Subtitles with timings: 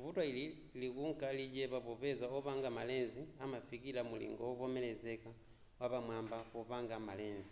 [0.00, 0.42] vuto ili
[0.82, 3.14] likunka lichepa popeza opanga ma lens
[3.44, 5.30] amafikira mulingo wovomerezeka
[5.80, 7.50] wapamwaba popanga ma lens